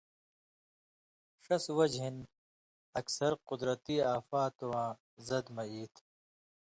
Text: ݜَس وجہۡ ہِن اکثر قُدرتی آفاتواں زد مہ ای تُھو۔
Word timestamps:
ݜَس 1.43 1.65
وجہۡ 1.77 2.01
ہِن 2.01 2.15
اکثر 2.99 3.31
قُدرتی 3.49 3.95
آفاتواں 4.15 4.89
زد 5.27 5.45
مہ 5.55 5.63
ای 5.71 5.83
تُھو۔ 5.93 6.01